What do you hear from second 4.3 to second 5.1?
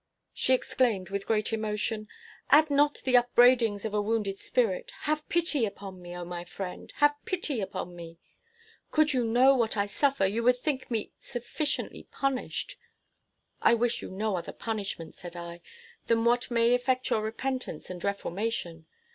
spirit.